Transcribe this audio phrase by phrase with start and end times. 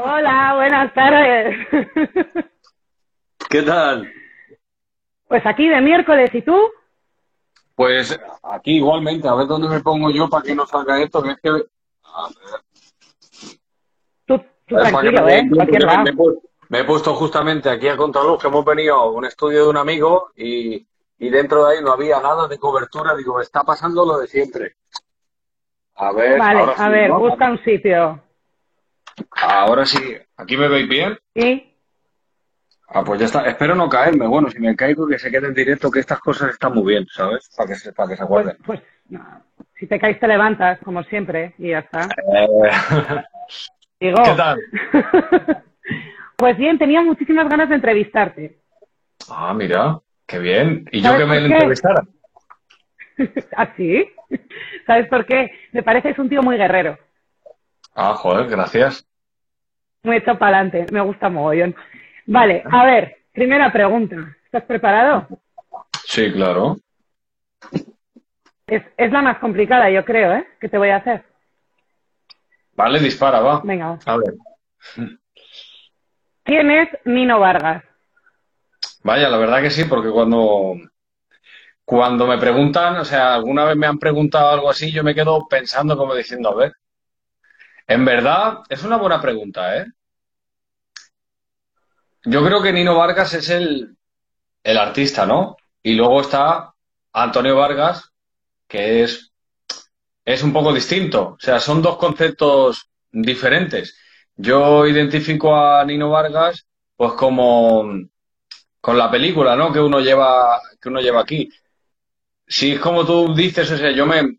[0.00, 1.56] Hola, buenas tardes.
[3.50, 4.08] ¿Qué tal?
[5.26, 6.56] Pues aquí de miércoles, ¿y tú?
[7.74, 11.30] Pues aquí igualmente, a ver dónde me pongo yo para que no salga esto, que
[11.30, 11.48] es que...
[11.48, 12.60] A ver,
[14.24, 14.38] Tú,
[14.68, 15.48] tú para que tranquilo, me, ¿eh?
[15.52, 16.04] Cualquier me- lado.
[16.04, 19.24] me he pu- me he puesto justamente aquí a Contraluz, que hemos venido a un
[19.24, 20.86] estudio de un amigo y,
[21.18, 23.16] y dentro de ahí no había nada de cobertura.
[23.16, 24.76] Digo, me está pasando lo de siempre.
[25.96, 27.18] A ver, Vale, ahora a sí, ver, ¿no?
[27.18, 28.22] busca un sitio.
[29.30, 29.98] Ahora sí.
[30.36, 31.18] ¿Aquí me veis bien?
[31.34, 31.74] ¿Sí?
[32.88, 33.46] Ah, pues ya está.
[33.46, 34.26] Espero no caerme.
[34.26, 37.06] Bueno, si me caigo, que se quede en directo, que estas cosas están muy bien,
[37.10, 37.50] ¿sabes?
[37.56, 38.56] Para que se, para que se Pues, acuerden.
[38.64, 39.42] pues no.
[39.78, 42.08] si te caes te levantas, como siempre, y ya está.
[42.34, 42.48] Eh,
[44.00, 44.22] Digo.
[44.22, 44.58] ¿Qué tal?
[46.36, 48.58] pues bien, tenía muchísimas ganas de entrevistarte.
[49.28, 50.88] Ah, mira, qué bien.
[50.92, 52.02] ¿Y yo ¿Sabes que me entrevistara?
[53.56, 54.08] ¿Ah, sí?
[54.86, 55.50] ¿Sabes por qué?
[55.72, 56.98] Me pareces un tío muy guerrero.
[58.00, 59.04] Ah, joder, gracias.
[60.04, 60.86] Muy hecho para adelante.
[60.92, 61.74] Me gusta mogollón.
[62.26, 64.36] Vale, a ver, primera pregunta.
[64.44, 65.26] ¿Estás preparado?
[66.04, 66.76] Sí, claro.
[68.68, 70.46] Es, es la más complicada, yo creo, ¿eh?
[70.60, 71.24] Que te voy a hacer.
[72.74, 73.62] Vale, dispara, va.
[73.64, 73.98] Venga, va.
[74.04, 74.34] A ver.
[76.44, 77.82] ¿Quién es Nino Vargas?
[79.02, 80.74] Vaya, la verdad que sí, porque cuando,
[81.84, 85.48] cuando me preguntan, o sea, alguna vez me han preguntado algo así, yo me quedo
[85.48, 86.72] pensando como diciendo, a ver,
[87.88, 89.86] en verdad es una buena pregunta, ¿eh?
[92.24, 93.96] Yo creo que Nino Vargas es el,
[94.62, 95.56] el artista, ¿no?
[95.82, 96.74] Y luego está
[97.12, 98.12] Antonio Vargas,
[98.66, 99.32] que es,
[100.24, 101.30] es un poco distinto.
[101.30, 103.96] O sea, son dos conceptos diferentes.
[104.36, 107.90] Yo identifico a Nino Vargas, pues como
[108.80, 109.72] con la película, ¿no?
[109.72, 111.48] Que uno lleva, que uno lleva aquí.
[112.46, 114.38] Si es como tú dices, o sea, yo me,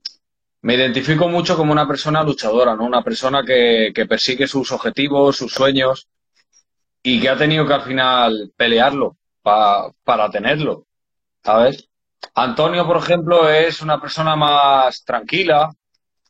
[0.62, 2.86] me identifico mucho como una persona luchadora, ¿no?
[2.86, 6.08] Una persona que, que persigue sus objetivos, sus sueños
[7.04, 10.86] y que ha tenido que al final pelearlo pa- para tenerlo,
[11.44, 11.90] ¿sabes?
[12.36, 15.72] Antonio, por ejemplo, es una persona más tranquila,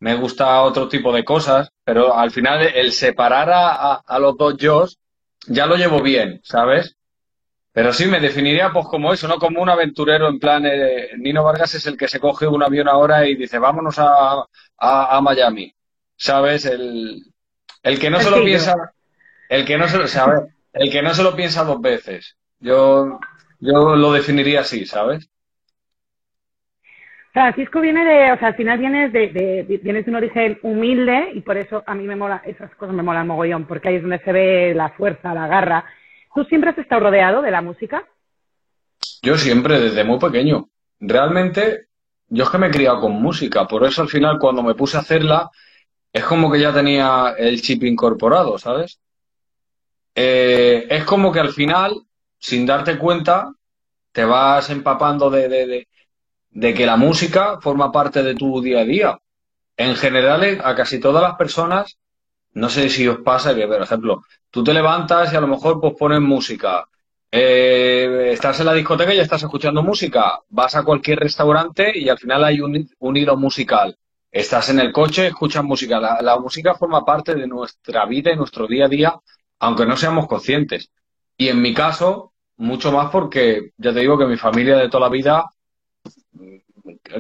[0.02, 4.38] me gusta otro tipo de cosas, pero al final el separar a, a- a los
[4.38, 4.86] dos yo
[5.48, 6.98] ya lo llevo bien, ¿sabes?
[7.80, 9.38] Pero sí, me definiría pues como eso, ¿no?
[9.38, 12.90] Como un aventurero en plan, eh, Nino Vargas es el que se coge un avión
[12.90, 14.44] ahora y dice, vámonos a,
[14.78, 15.74] a, a Miami,
[16.18, 16.66] ¿sabes?
[16.66, 17.22] El,
[17.84, 18.74] el que no se lo piensa,
[19.50, 20.42] el que no se lo, ¿sabes?
[20.74, 22.38] El que no se lo piensa dos veces.
[22.60, 23.20] Yo,
[23.60, 25.30] yo lo definiría así, ¿sabes?
[27.32, 30.60] Francisco viene de, o sea, al final vienes de, de, de- vienes de un origen
[30.64, 33.96] humilde y por eso a mí me mola, esas cosas me molan mogollón, porque ahí
[33.98, 35.86] es donde se ve la fuerza, la garra.
[36.34, 38.04] ¿Tú siempre has estado rodeado de la música?
[39.22, 40.70] Yo siempre, desde muy pequeño.
[41.00, 41.88] Realmente,
[42.28, 44.98] yo es que me he criado con música, por eso al final cuando me puse
[44.98, 45.50] a hacerla,
[46.12, 49.00] es como que ya tenía el chip incorporado, ¿sabes?
[50.16, 51.94] Eh, es como que al final,
[52.38, 53.54] sin darte cuenta,
[54.12, 55.88] te vas empapando de, de,
[56.50, 59.20] de, que la música forma parte de tu día a día.
[59.78, 61.98] En general, a casi todas las personas,
[62.54, 65.80] no sé si os pasa que, por ejemplo, tú te levantas y a lo mejor
[65.80, 66.88] pues pones música.
[67.32, 70.40] Eh, estás en la discoteca y estás escuchando música.
[70.50, 73.98] Vas a cualquier restaurante y al final hay un, hilo musical.
[74.32, 76.00] Estás en el coche, escuchas música.
[76.00, 79.16] La, la música forma parte de nuestra vida y nuestro día a día,
[79.60, 80.92] aunque no seamos conscientes.
[81.38, 85.08] Y en mi caso, mucho más porque ya te digo que mi familia de toda
[85.08, 85.46] la vida,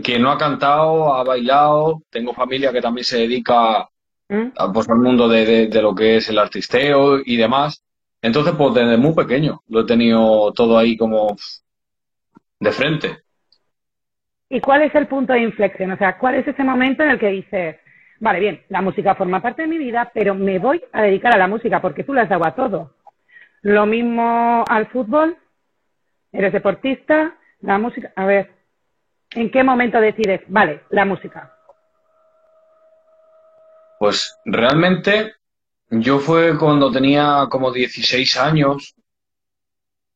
[0.03, 3.89] quien no ha cantado, ha bailado, tengo familia que también se dedica
[4.29, 4.49] ¿Mm?
[4.57, 7.83] a, pues, al mundo de, de- de lo que es el artisteo y demás.
[8.21, 11.35] Entonces, pues desde muy pequeño lo he tenido todo ahí como
[12.59, 13.17] de frente.
[14.49, 15.91] ¿Y cuál es el punto de inflexión?
[15.91, 17.75] O sea, ¿cuál es ese momento en el que dices,
[18.19, 21.37] vale, bien, la música forma parte de mi vida, pero me voy a dedicar a
[21.37, 22.95] la música porque tú le has dado a todo?
[23.61, 25.37] Lo mismo al fútbol,
[26.31, 28.51] eres deportista, la música, a ver,
[29.35, 31.53] ¿en qué momento decides, vale, la música?
[33.99, 35.33] Pues realmente
[35.89, 38.95] yo fue cuando tenía como 16 años.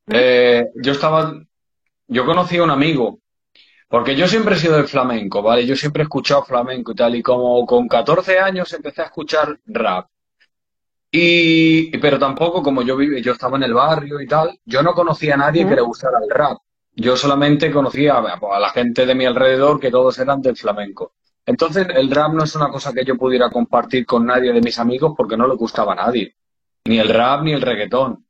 [0.08, 1.34] Eh, yo estaba,
[2.08, 3.19] yo conocí a un amigo,
[3.90, 5.66] porque yo siempre he sido del flamenco, ¿vale?
[5.66, 9.60] Yo siempre he escuchado flamenco y tal, y como con 14 años empecé a escuchar
[9.66, 10.08] rap.
[11.12, 14.94] Y, pero tampoco, como yo vive, yo estaba en el barrio y tal, yo no
[14.94, 16.58] conocía a nadie que le gustara el rap.
[16.96, 21.13] Yo solamente conocía a, a la gente de mi alrededor que todos eran del flamenco.
[21.45, 24.80] Entonces, el rap no es una cosa que yo pudiera compartir con nadie de mis
[24.80, 26.36] amigos porque no le gustaba a nadie.
[26.86, 28.25] Ni el rap ni el reggaetón.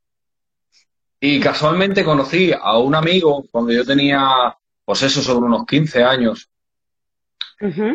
[1.20, 6.50] Y casualmente conocí a un amigo cuando yo tenía, pues eso, sobre unos 15 años,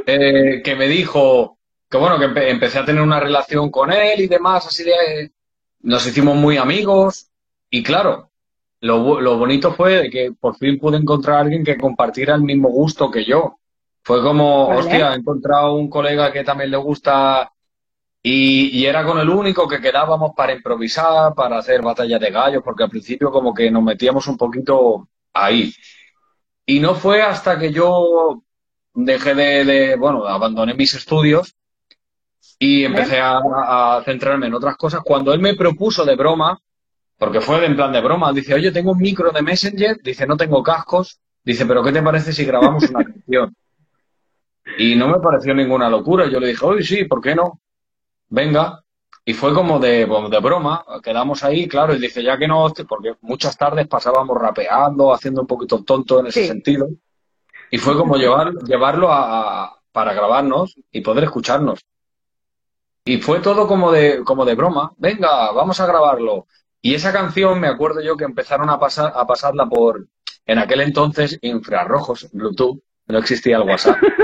[0.06, 1.58] eh, que me dijo
[1.90, 5.32] que bueno, que empe- empecé a tener una relación con él y demás, así de,
[5.82, 7.30] nos hicimos muy amigos
[7.70, 8.30] y claro,
[8.82, 12.70] lo, lo bonito fue que por fin pude encontrar a alguien que compartiera el mismo
[12.70, 13.58] gusto que yo.
[14.04, 17.52] Fue como, hostia, he encontrado un colega que también le gusta
[18.22, 22.62] y, y, era con el único que quedábamos para improvisar, para hacer batallas de gallos,
[22.64, 25.74] porque al principio como que nos metíamos un poquito ahí.
[26.66, 28.44] Y no fue hasta que yo
[28.94, 31.56] dejé de, de bueno, abandoné mis estudios
[32.58, 35.02] y empecé a, a, centrarme en otras cosas.
[35.04, 36.60] Cuando él me propuso de broma,
[37.18, 40.36] porque fue en plan de broma, dice, oye, tengo un micro de Messenger, dice, no
[40.36, 43.56] tengo cascos, dice, pero ¿qué te parece si grabamos una canción?
[44.78, 46.28] Y no me pareció ninguna locura.
[46.28, 47.60] Yo le dije, oye, sí, ¿por qué no?
[48.30, 48.84] venga.
[49.26, 53.16] Y fue como de, de broma, quedamos ahí, claro, y dice, ya que no, porque
[53.22, 56.90] muchas tardes pasábamos rapeando, haciendo un poquito tonto en ese sentido.
[57.70, 61.86] Y fue como llevar, llevarlo a, para grabarnos y poder escucharnos.
[63.06, 66.48] Y fue todo como de, como de broma, venga, vamos a grabarlo.
[66.82, 70.08] Y esa canción me acuerdo yo que empezaron a pasar, a pasarla por,
[70.46, 73.98] en aquel entonces, infrarrojos, Bluetooth, no existía el WhatsApp.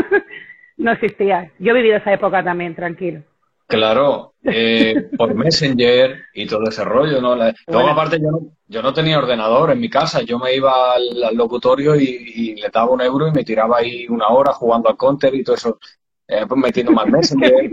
[0.85, 1.51] no existía.
[1.57, 3.23] Yo he vivido esa época también, tranquilo.
[3.67, 7.35] Claro, eh, por Messenger y todo ese rollo, ¿no?
[7.35, 11.35] Luego, aparte, yo no, yo no tenía ordenador en mi casa, yo me iba al,
[11.35, 15.33] locutorio y, le daba un euro y me tiraba ahí una hora jugando al counter
[15.33, 15.79] y todo eso,
[16.27, 17.71] eh, pues metiendo más Messenger.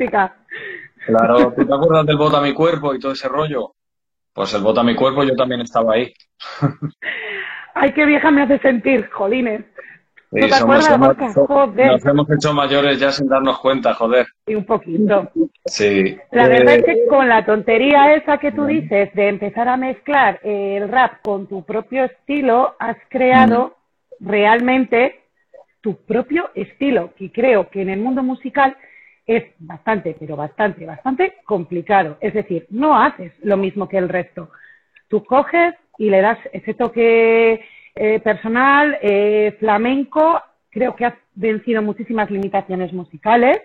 [1.05, 3.75] Claro, ¿tú te acuerdas del bota mi cuerpo y todo ese rollo?
[4.32, 6.14] Pues el bota mi cuerpo yo también estaba ahí.
[7.75, 9.64] Ay, qué vieja me hace sentir, jolines.
[10.32, 14.26] ¿No te acuerdas, Nos hemos hecho mayores ya sin darnos cuenta, joder.
[14.46, 15.31] Y un poquito.
[15.67, 16.17] Sí.
[16.31, 19.76] La verdad es que eh, con la tontería esa que tú dices de empezar a
[19.76, 23.76] mezclar el rap con tu propio estilo, has creado
[24.20, 24.29] mm.
[24.29, 25.20] realmente
[25.82, 28.75] tu propio estilo, que creo que en el mundo musical
[29.26, 32.17] es bastante, pero bastante, bastante complicado.
[32.23, 34.49] Es decir, no haces lo mismo que el resto.
[35.08, 37.62] Tú coges y le das ese toque
[37.94, 40.40] eh, personal, eh, flamenco,
[40.70, 43.60] creo que has vencido muchísimas limitaciones musicales.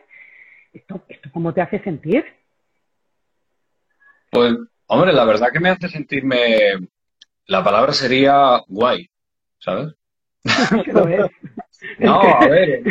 [0.74, 2.25] ¿Esto, ¿Esto cómo te hace sentir?
[4.29, 4.53] Pues,
[4.88, 6.59] hombre, la verdad que me hace sentirme,
[7.45, 9.09] la palabra sería guay,
[9.59, 9.95] ¿sabes?
[12.00, 12.83] no, a ver,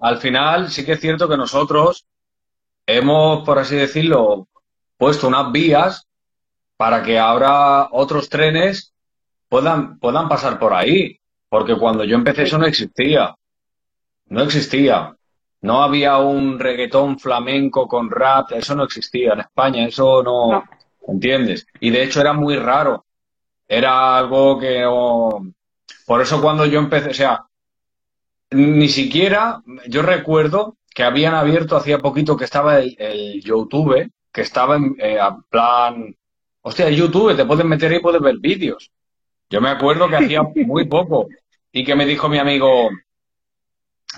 [0.00, 2.06] al final sí que es cierto que nosotros
[2.86, 4.48] hemos, por así decirlo,
[4.96, 6.06] puesto unas vías
[6.76, 8.94] para que ahora otros trenes
[9.48, 11.18] puedan, puedan pasar por ahí.
[11.48, 13.34] Porque cuando yo empecé eso no existía.
[14.26, 15.14] No existía.
[15.60, 20.62] No había un reggaetón flamenco con rap, eso no existía en España, eso no,
[21.08, 21.66] ¿entiendes?
[21.80, 23.04] Y de hecho era muy raro.
[23.66, 24.84] Era algo que
[26.06, 27.44] Por eso cuando yo empecé, o sea,
[28.50, 34.76] ni siquiera, yo recuerdo que habían abierto hacía poquito que estaba el, YouTube, que estaba
[34.76, 35.18] en eh,
[35.50, 36.14] plan,
[36.62, 38.90] hostia, YouTube, te puedes meter y puedes ver vídeos.
[39.50, 41.28] Yo me acuerdo que hacía muy poco
[41.72, 42.90] y que me dijo mi amigo,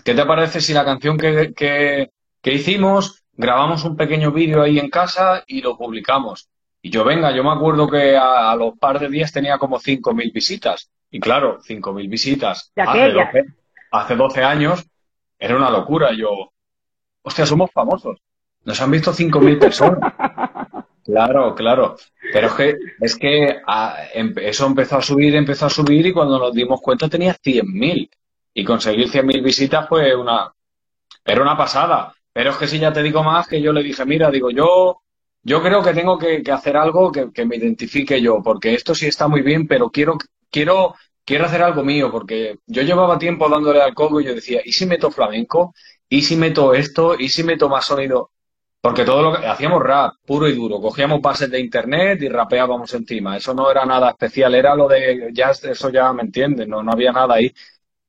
[0.05, 4.91] ¿qué te parece si la canción que, que, hicimos grabamos un pequeño vídeo ahí en
[4.91, 6.49] casa y lo publicamos?
[6.82, 10.32] Y yo, venga, yo me acuerdo que a, los par de días tenía como 5.000
[10.32, 10.91] visitas.
[11.11, 13.44] Y claro, 5.000 visitas hace 12,
[13.91, 14.87] hace 12 años
[15.38, 16.12] era una locura.
[16.17, 16.53] Yo,
[17.23, 18.19] hostia, somos famosos.
[18.65, 20.12] Nos han visto 5.000 personas.
[21.11, 21.97] Claro, claro.
[22.33, 26.12] Pero es que, es que ah, em, eso empezó a subir, empezó a subir y
[26.12, 28.09] cuando nos dimos cuenta tenía 100.000.
[28.55, 30.52] Y conseguir 100.000 visitas fue una...
[31.25, 32.14] Era una pasada.
[32.33, 35.02] Pero es que si ya te digo más, que yo le dije, mira, digo, yo,
[35.43, 39.07] yo creo que tengo que, hacer algo que, que, me identifique yo, porque esto sí
[39.07, 40.17] está muy bien, pero quiero,
[40.50, 44.61] quiero, quiero hacer algo mío, porque yo llevaba tiempo dándole al coco y yo decía,
[44.64, 45.75] ¿y si meto flamenco?
[46.09, 47.17] ¿Y si meto esto?
[47.19, 48.31] ¿Y si meto más sonido?
[48.81, 52.93] Porque todo lo que hacíamos rap puro y duro, cogíamos bases de internet y rapeábamos
[52.95, 53.37] encima.
[53.37, 56.93] Eso no era nada especial, era lo de ya eso ya me entiendes, no, no
[56.93, 57.53] había nada ahí.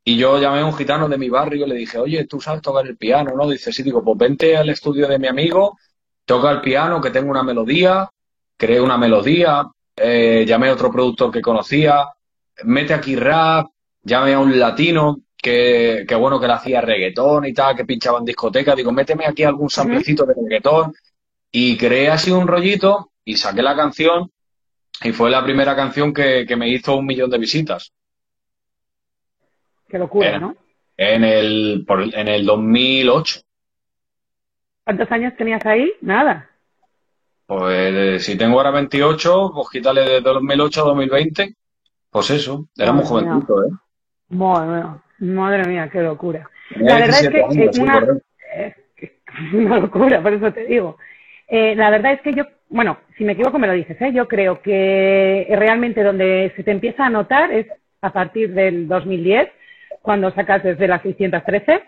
[0.04, 2.62] Y yo llamé a un gitano de mi barrio y le dije, oye, ¿tú sabes
[2.62, 3.34] tocar el piano?
[3.36, 3.50] ¿No?
[3.50, 5.78] Dice, sí, digo, pues vente al estudio de mi amigo,
[6.26, 8.10] toca el piano, que tengo una melodía,
[8.58, 12.08] creé una melodía, eh, llamé a otro productor que conocía,
[12.64, 13.68] mete aquí rap,
[14.04, 18.26] llamé a un latino, que, bueno que le hacía reggaetón y tal, que pinchaba en
[18.26, 18.76] discoteca.
[18.76, 20.94] Digo, méteme aquí algún samplecito de reggaetón.
[21.52, 24.32] Y creé así un rollito y saqué la canción
[25.04, 27.92] y fue la primera canción que, me hizo un millón de visitas.
[29.90, 30.56] Qué locura, ¿no?
[30.96, 33.42] En el, en el 2008.
[34.84, 35.92] ¿Cuántos años tenías ahí?
[36.02, 36.50] Nada.
[37.46, 41.56] Pues si tengo ahora 28, pues quítale de 2008 a 2020.
[42.10, 43.70] Pues eso, era muy jovencito, ¿eh?
[44.30, 46.50] Bueno, Madre mía, qué locura.
[46.76, 48.06] La verdad es que es una,
[49.54, 50.98] una locura, por eso te digo.
[51.48, 54.12] Eh, la verdad es que yo bueno, si me equivoco me lo dices, ¿eh?
[54.14, 57.68] yo creo que realmente donde se te empieza a notar es
[58.02, 59.50] a partir del 2010,
[60.02, 61.84] cuando sacas desde las 613,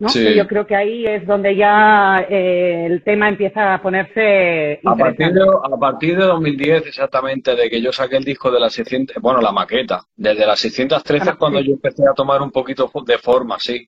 [0.00, 0.08] ¿no?
[0.08, 0.34] Sí.
[0.34, 5.32] yo creo que ahí es donde ya eh, el tema empieza a ponerse A partir,
[5.32, 9.16] de, a partir de 2010, exactamente, de que yo saqué el disco de las 600,
[9.20, 11.68] bueno, la maqueta, desde las 613 Ah, es cuando sí.
[11.68, 13.86] yo empecé a tomar un poquito de forma, sí,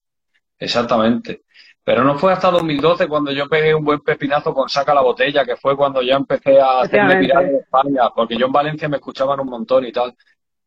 [0.59, 1.42] exactamente.
[1.85, 5.45] Pero no fue hasta 2012 cuando yo pegué un buen pepinazo con Saca la Botella,
[5.45, 8.99] que fue cuando ya empecé a hacerme viral en España, porque yo en Valencia me
[8.99, 10.14] escuchaban un montón y tal.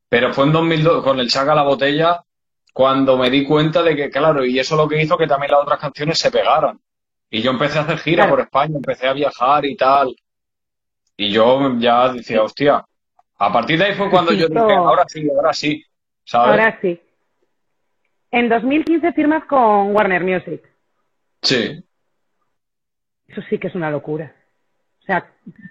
[0.10, 2.22] Pero fue en 2002, con el Saca la Botella,
[2.76, 5.62] cuando me di cuenta de que, claro, y eso lo que hizo que también las
[5.62, 6.78] otras canciones se pegaran.
[7.30, 8.32] Y yo empecé a hacer gira Claro.
[8.32, 10.14] por España, empecé a viajar y tal.
[11.16, 12.84] Y yo ya decía, hostia,
[13.38, 15.86] a partir de ahí fue cuando yo dije, ahora sí, ahora sí,
[16.26, 16.50] ¿sabes?
[16.50, 17.00] Ahora sí.
[18.32, 20.62] En 2015 firmas con Warner Music.
[21.44, 21.82] Sí.
[23.30, 24.36] Eso sí que es una locura.
[25.00, 25.26] O sea,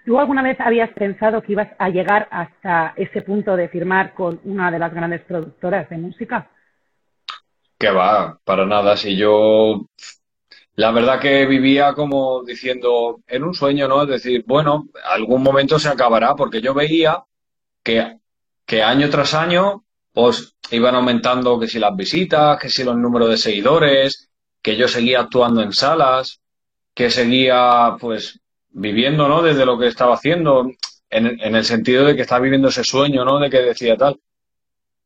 [0.07, 4.41] ¿tú alguna vez habías pensado que ibas a llegar hasta ese punto de firmar con
[4.43, 6.49] una de las grandes productoras de música?
[7.77, 8.95] Que va, para nada.
[8.97, 9.87] Si yo,
[10.75, 14.03] la verdad que vivía como diciendo, en un sueño, ¿no?
[14.03, 17.23] Es decir, bueno, algún momento se acabará, porque yo veía
[17.83, 18.19] que,
[18.65, 23.29] que año tras año, pues iban aumentando que si las visitas, que si los números
[23.29, 24.29] de seguidores,
[24.61, 26.41] que yo seguía actuando en salas,
[26.93, 28.39] que seguía, pues,
[28.69, 29.41] viviendo, ¿no?
[29.41, 30.69] Desde lo que estaba haciendo,
[31.09, 33.39] en, en el sentido de que estaba viviendo ese sueño, ¿no?
[33.39, 34.19] De que decía tal.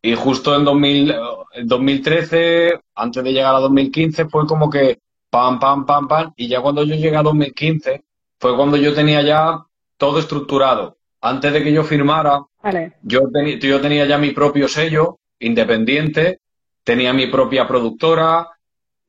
[0.02, 1.16] Y justo en 2000,
[1.54, 6.34] en 2013, antes de llegar a 2015, fue como que pam, pam, pam, pam.
[6.38, 8.04] Y ya cuando yo llegué a 2015,
[8.40, 9.66] fue cuando yo tenía ya
[9.98, 10.98] todo estructurado.
[11.22, 12.94] Antes de que yo firmara, Vale.
[13.02, 13.22] yo,
[13.60, 16.40] yo tenía ya mi propio sello independiente,
[16.84, 18.48] tenía mi propia productora,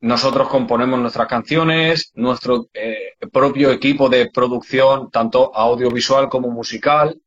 [0.01, 7.17] nosotros componemos nuestras canciones, nuestro eh, propio equipo de producción, tanto audiovisual como musical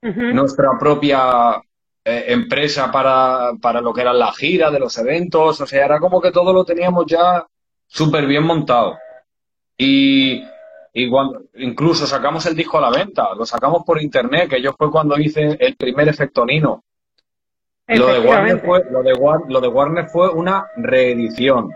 [0.00, 1.60] nuestra propia
[2.10, 5.98] eh, empresa para, para lo que era la gira de los eventos, o sea, era
[6.00, 7.46] como que todo lo teníamos ya
[7.86, 8.96] súper bien montado.
[9.76, 10.42] Y,
[10.92, 14.72] y cuando, incluso sacamos el disco a la venta, lo sacamos por internet, que yo
[14.72, 16.82] fue cuando hice el primer efecto Nino.
[17.88, 21.70] Lo de Warner fue, lo de War- lo de Warner fue una reedición,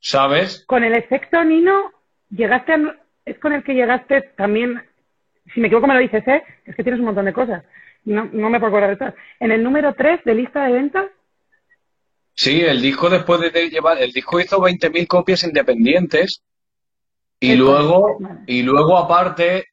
[0.00, 0.64] ¿sabes?
[0.66, 1.92] Con el efecto Nino,
[2.30, 4.82] llegaste a- es con el que llegaste también,
[5.54, 6.42] si me equivoco me lo dices, ¿eh?
[6.64, 7.62] Es que tienes un montón de cosas.
[8.04, 9.14] No, no me puedo todas.
[9.38, 11.06] En el número 3 de lista de ventas,
[12.34, 16.42] Sí, el disco después de llevar, el disco hizo 20.000 copias independientes
[17.38, 19.66] y luego, y luego aparte,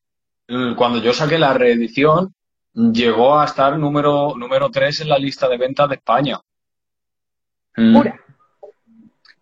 [0.47, 2.33] mm, cuando yo saqué la reedición,
[2.73, 6.39] llegó a estar número, número 3 en la lista de ventas de España.
[7.77, 7.93] Mm.
[7.95, 8.19] pura.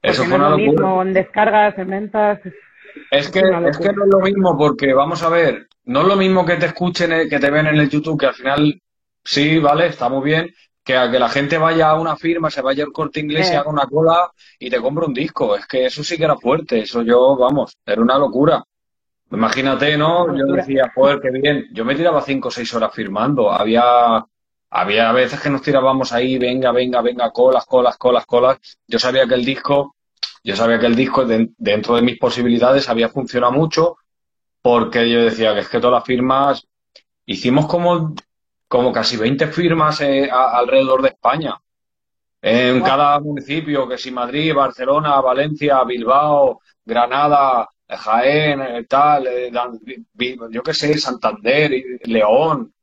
[0.01, 0.72] Eso fue no una es lo locura.
[0.88, 2.39] mismo en descargas, en ventas.
[3.12, 6.15] Es que, es que no es lo mismo porque, vamos a ver, no es lo
[6.15, 8.82] mismo que te escuchen, eh, que te ven en el YouTube, que al final,
[9.24, 10.53] sí, vale, está muy bien,
[10.84, 13.53] que a que la gente vaya a una firma, se vaya al Corte Inglés y
[13.53, 13.58] Eh.
[13.58, 15.56] haga una cola y te compre un disco.
[15.58, 18.63] Es que eso sí que era fuerte, eso yo, vamos, era una locura.
[19.32, 20.34] Imagínate, ¿no?
[20.38, 21.65] Yo decía, joder, qué bien.
[21.74, 23.51] Yo me tiraba cinco o seis horas firmando.
[23.51, 24.25] Había,
[24.70, 28.58] había veces que nos tirábamos ahí, venga, venga, venga, colas, colas, colas, colas.
[28.88, 29.96] Yo sabía que el disco,
[30.44, 33.98] yo sabía que el disco de- dentro de mis posibilidades había funcionado mucho
[34.68, 36.68] porque yo decía que es que todas las firmas,
[37.26, 38.14] hicimos como,
[38.68, 41.56] como casi 20 firmas eh, a- alrededor de España.
[42.42, 49.50] En cada municipio, que si Madrid, Barcelona, Valencia, Bilbao, Granada, Jaén, eh, tal, eh,
[50.52, 51.72] yo qué sé, Santander,
[52.04, 52.74] León,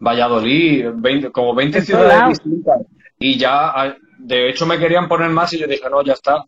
[0.00, 2.80] Valladolid, 20 como 20 En todos ciudades distintas.
[3.20, 6.44] Y ya, ah, de hecho, me querían poner más y yo dije, no, ya está.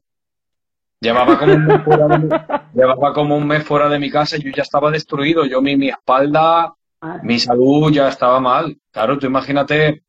[1.01, 2.29] Llevaba como un mes fuera de mi,
[2.75, 5.47] llevaba como un mes fuera de mi casa y yo ya estaba destruido.
[5.47, 7.21] Yo, mi, mi espalda, Madre.
[7.25, 8.77] mi salud ya estaba mal.
[8.91, 10.03] Claro, tú imagínate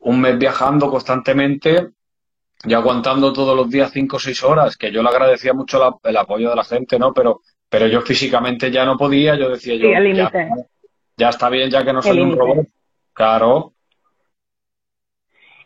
[0.00, 1.88] un mes viajando constantemente
[2.66, 5.96] y aguantando todos los días cinco o seis horas, que yo le agradecía mucho la-
[6.02, 7.12] el apoyo de la gente, ¿no?
[7.14, 10.30] Pero, pero yo físicamente ya no podía, yo decía yo, Sí, ya,
[11.16, 12.66] ya está bien, ya que no El soy un robot.
[13.14, 13.72] Claro,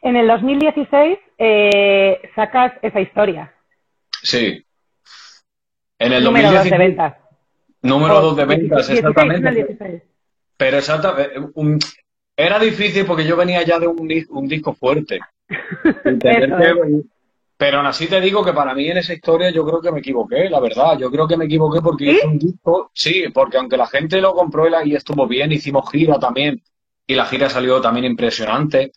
[0.03, 3.53] En el 2016 eh, sacas esa historia.
[4.23, 4.65] sí.
[5.99, 7.15] En el número 2 de 2016, ventas.
[7.83, 9.41] número O 2 de ventas, 16, exactamente.
[9.41, 10.03] en el 16.
[10.57, 11.79] Pero exactamente, un-
[12.37, 15.19] era difícil porque yo venía ya de un, un disco fuerte.
[16.21, 17.03] Que-.
[17.57, 19.99] Pero aún así te digo que para mí en esa historia yo creo que me
[19.99, 20.97] equivoqué, la verdad.
[20.97, 22.11] Yo creo que me equivoqué porque ¿Sí?
[22.13, 25.51] hice un disco, sí, porque aunque la gente lo compró y, la- y estuvo bien,
[25.51, 26.63] hicimos gira también
[27.07, 28.93] y la gira salió también impresionante.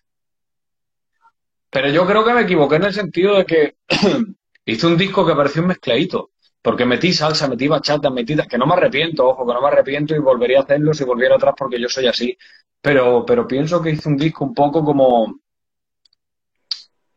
[1.72, 3.76] Pero yo creo que me equivoqué en el sentido de que
[4.66, 6.30] hice un disco que pareció un mezcladito.
[6.62, 10.16] Porque metí salsa, metí bachata, metí, que no me arrepiento, ojo, que no me arrepiento
[10.16, 12.38] y volvería a hacerlo si volviera atrás porque yo soy así.
[12.82, 15.40] Pero, pero pienso que hice un disco un poco como,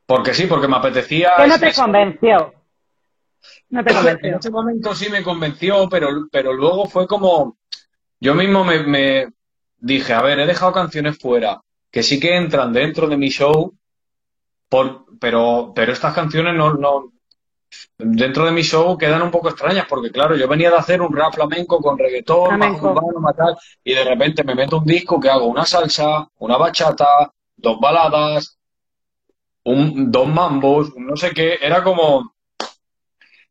[0.07, 1.33] porque sí, porque me apetecía.
[1.37, 2.55] ¿Qué no te convenció?
[3.71, 4.29] No te convenció.
[4.29, 7.57] En ese momento sí me convenció, pero, pero luego fue como.
[8.21, 9.29] Yo mismo me, me
[9.77, 11.61] dije, a ver, he dejado canciones fuera
[11.91, 13.73] que sí que entran dentro de mi show,
[14.69, 17.13] por, pero, pero estas canciones no, no,
[17.99, 21.14] dentro de mi show quedan un poco extrañas, porque claro, yo venía de hacer un
[21.14, 25.47] rap flamenco con reggaetón, más urbano, y de repente me meto un disco que hago
[25.47, 28.59] una salsa, una bachata, dos baladas,
[29.64, 32.35] un, dos mambos, no sé qué, era como...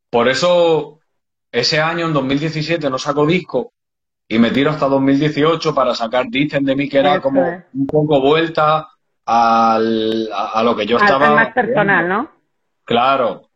[0.10, 1.00] Por eso
[1.52, 3.74] ese año, en 2017, no saco disco
[4.28, 7.42] y me tiro hasta 2018 para sacar Dicen de mí, que era como
[7.74, 8.90] un poco vuelta
[9.26, 11.36] al, a, lo que yo estaba...
[11.36, 12.32] más personal, ¿no?
[12.84, 13.50] Claro.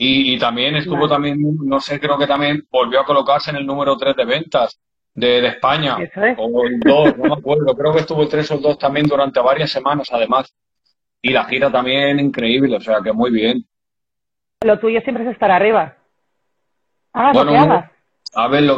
[0.00, 3.96] Y, también estuvo también, no sé, creo que también volvió a colocarse en el número
[3.96, 4.80] 3 de ventas
[5.12, 5.96] de, España.
[6.36, 7.74] O el 2, no me acuerdo.
[7.76, 10.54] Creo que estuvo el 3 o el 2 también durante varias semanas, además.
[11.20, 13.66] Y la gira también increíble, o sea que muy bien.
[14.64, 15.96] Lo tuyo siempre es estar arriba.
[17.12, 17.84] bueno,
[18.34, 18.70] A ver,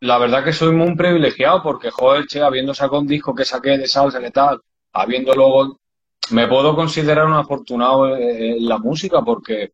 [0.00, 3.78] la verdad que soy muy privilegiado porque, joder, che, habiendo sacado un disco que saqué
[3.78, 4.60] de salsa y tal,
[4.92, 5.78] habiendo luego,
[6.32, 9.72] me puedo considerar un afortunado en la música porque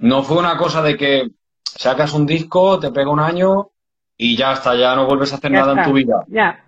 [0.00, 1.30] no fue una cosa de que
[1.62, 3.70] sacas un disco, te pega un año
[4.16, 6.24] y ya está, ya no vuelves a hacer nada en tu vida.
[6.28, 6.64] Ya.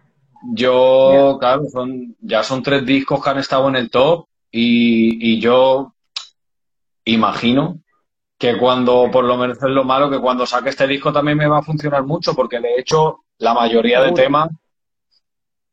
[0.52, 5.94] Yo, claro, son, ya son tres discos que han estado en el top y, yo
[7.04, 7.78] imagino
[8.38, 11.48] que cuando, por lo menos es lo malo, que cuando saque este disco también me
[11.48, 14.50] va a funcionar mucho, porque de hecho la mayoría de temas,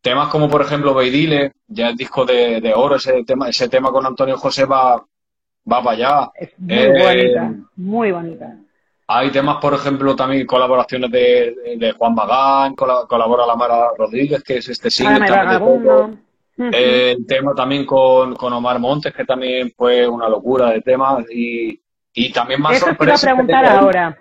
[0.01, 4.06] temas como por ejemplo Beidile, ya el disco de, oro, ese tema, ese tema con
[4.06, 5.04] Antonio José va,
[5.72, 6.32] va para allá.
[6.36, 8.56] Es muy eh, bonita, muy bonita.
[9.08, 14.70] Hay temas, por ejemplo, también colaboraciones de, Juan Magán, colabora la Mara Rodríguez, que es
[14.70, 16.20] este single también
[16.60, 21.26] el tema también con, Omar Montes, que también fue una locura de temas.
[21.32, 21.82] Y,
[22.13, 23.22] y también más Eso sorpresas.
[23.22, 24.17] Te iba a preguntar ahora.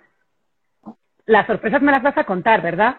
[1.26, 2.96] Las sorpresas me las vas a contar, ¿verdad?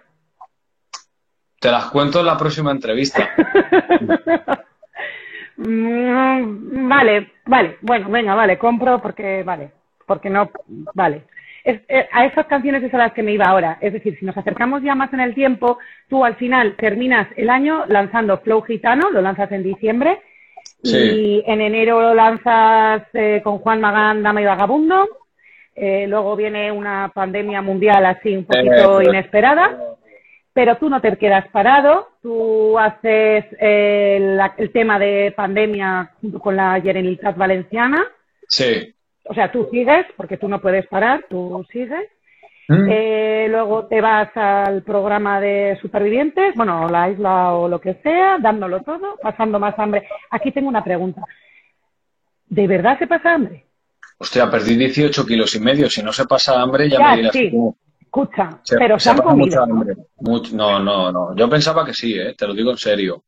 [1.60, 3.30] Te las cuento en la próxima entrevista.
[5.60, 7.78] Mm, vale, vale.
[7.82, 9.72] Bueno, venga, vale, compro porque, vale.
[10.06, 10.50] Porque no,
[10.94, 11.24] vale.
[11.66, 13.78] Eh, a esas canciones es a las que me iba ahora.
[13.82, 17.50] Es decir, si nos acercamos ya más en el tiempo, tú al final terminas el
[17.50, 20.22] año lanzando Flow Gitano, lo lanzas en diciembre,
[20.82, 25.08] y en enero lo lanzas eh, con Juan Magán, Dama y Vagabundo.
[25.76, 29.78] Eh, luego viene una pandemia mundial así un poquito inesperada,
[30.54, 34.40] pero tú no te quedas parado, tú haces el,
[34.74, 38.04] tema de pandemia junto con la Generalitat Valenciana.
[38.48, 38.94] Sí
[39.30, 42.10] o sea, tú sigues, porque tú no puedes parar, tú sigues.
[42.68, 42.88] Mm.
[42.90, 48.40] Eh, luego te vas al programa de supervivientes, bueno, la isla o lo que sea,
[48.40, 50.08] dándolo todo, pasando más hambre.
[50.32, 51.22] Aquí tengo una pregunta.
[52.48, 53.66] ¿De verdad se pasa hambre?
[54.18, 55.90] Hostia, perdí 18 kilos y medio.
[55.92, 57.52] Si no se pasa hambre, ya, me dirás sí.
[58.10, 59.68] Escucha, pero se, han comido.
[59.68, 61.36] no, no, no.
[61.36, 62.34] Yo pensaba que sí, ¿eh?
[62.36, 63.24] te lo digo en serio.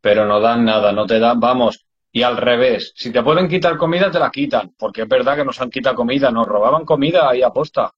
[0.00, 1.38] Pero no dan nada, no te dan.
[1.38, 5.36] Vamos, y al revés, si te pueden quitar comida, te la quitan, porque es verdad
[5.36, 7.92] que nos han quitado comida, nos robaban comida ahí aposta.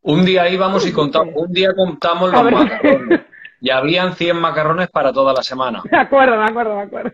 [0.00, 3.20] Un día íbamos y contamos, un día contamos los macarrones.
[3.58, 5.82] Y habían 100 macarrones para toda la semana.
[5.90, 7.12] De acuerdo, de acuerdo, de acuerdo.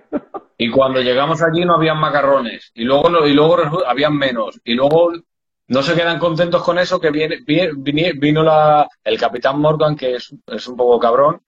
[0.59, 2.73] Y cuando llegamos allí no habían macarrones.
[2.75, 4.61] Y luego, y luego habían menos.
[4.65, 5.13] Y luego
[5.69, 7.39] no se quedan contentos con eso, que viene,
[8.15, 11.41] vino la, el capitán Morgan, que es, es un poco cabrón,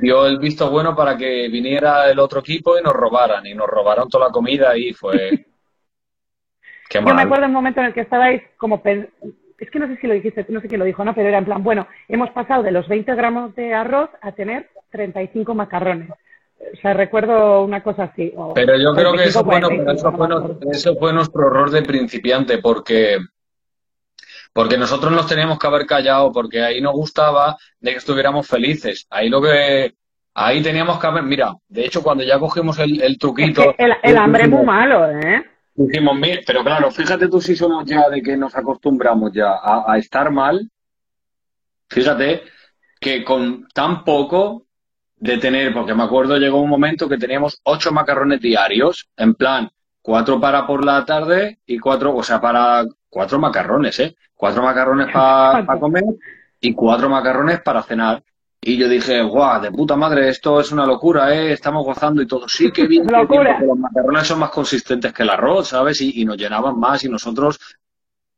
[0.00, 3.46] dio el visto bueno para que viniera el otro equipo y nos robaran.
[3.46, 5.30] Y nos robaron toda la comida y fue.
[6.88, 8.82] Qué Yo me acuerdo un momento en el que estabais como.
[9.58, 11.14] Es que no sé si lo dijiste, no sé quién lo dijo, ¿no?
[11.14, 14.70] Pero era en plan, bueno, hemos pasado de los 20 gramos de arroz a tener
[14.90, 16.10] 35 macarrones.
[16.10, 18.32] O sea, recuerdo una cosa así.
[18.54, 20.28] pero yo creo que eso, bueno, eso, fue,
[20.72, 23.18] eso fue nuestro error de principiante, porque
[24.58, 29.06] porque nosotros nos teníamos que haber callado, porque ahí nos gustaba de que estuviéramos felices.
[29.08, 29.94] Ahí lo que
[30.34, 33.72] ahí teníamos que haber, mira, de hecho cuando ya cogimos el, truquito.
[33.78, 35.44] el, hambre es muy malo, ¿eh?
[35.76, 39.96] Dijimos, pero claro, fíjate tú si somos ya de que nos acostumbramos ya a, a
[39.96, 40.68] estar mal.
[41.88, 42.42] Fíjate
[42.98, 44.66] que con tan poco
[45.18, 49.70] de tener, porque me acuerdo llegó un momento que teníamos ocho macarrones diarios, en plan,
[50.02, 54.16] cuatro para por la tarde y cuatro, o sea, para cuatro macarrones, ¿eh?
[54.34, 56.04] Cuatro macarrones para comer
[56.60, 58.22] y cuatro macarrones para cenar.
[58.60, 61.52] Y yo dije, guau, de puta madre, esto es una locura, ¿eh?
[61.52, 62.48] Estamos gozando y todo.
[62.48, 66.00] Sí, qué bien, porque los macarrones son más consistentes que el arroz, ¿sabes?
[66.00, 67.58] Y, nos llenaban más y nosotros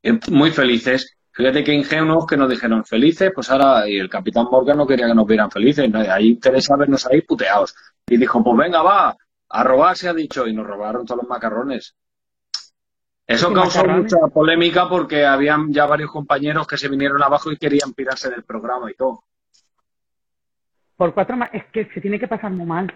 [0.02, 1.16] eh, muy felices.
[1.33, 5.06] Fíjate que ingenuos que nos dijeron felices, pues ahora, y el capitán Morgan no quería
[5.06, 6.00] que nos vieran felices, ¿no?
[6.00, 7.74] ahí interesa vernos ahí puteados.
[8.06, 9.16] Y dijo, pues venga, va,
[9.48, 11.94] a robar se ha dicho, y nos robaron todos los macarrones.
[13.31, 17.93] Eso causó mucha polémica porque habían ya varios compañeros que se vinieron abajo y querían
[17.93, 19.23] pirarse del programa y todo.
[20.97, 22.93] Por cuatro es que se tiene que pasar muy mal.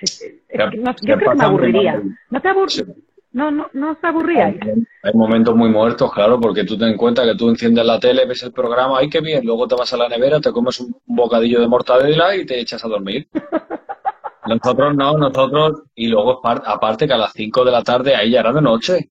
[0.00, 2.02] yo creo que me aburriría.
[2.30, 2.94] ¿No te aburriría?
[3.32, 4.46] No, no, no se aburría.
[4.46, 8.24] Hay, momentos muy muertos, claro, porque tú ten en cuenta que tú enciendes la tele,
[8.24, 10.96] ves el programa, ay, qué bien, luego te vas a la nevera, te comes un
[11.04, 13.28] bocadillo de mortadela y te echas a dormir.
[14.46, 18.40] nosotros no, nosotros, y luego aparte que a las 5 de la tarde ahí ya
[18.40, 19.10] era de noche.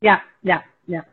[0.00, 1.06] Ya, ya, ya.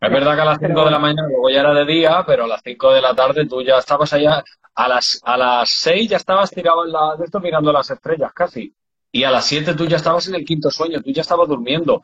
[0.00, 2.44] Es verdad que a las 5 de la mañana luego ya era de día, pero
[2.44, 4.44] a las 5 de la tarde tú ya estabas allá,
[4.74, 8.32] a las, a las 6 ya estabas tirado en la, de esto mirando las estrellas
[8.34, 8.74] casi.
[9.10, 12.02] Y a las 7 tú ya estabas en el quinto sueño, tú ya estabas durmiendo.